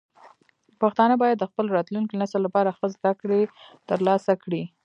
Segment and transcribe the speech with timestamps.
[0.81, 3.41] پښتانه باید د خپل راتلونکي نسل لپاره ښه زده کړې
[3.89, 4.63] ترلاسه کړي.